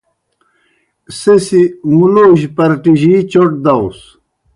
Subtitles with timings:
[1.19, 1.61] سہ سیْ
[1.97, 3.99] مُلوجیْ پرٹِجِی چوْٹ داؤس۔